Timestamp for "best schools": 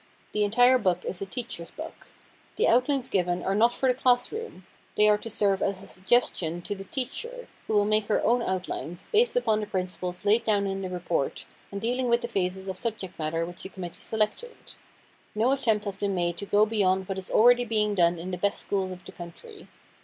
18.39-18.89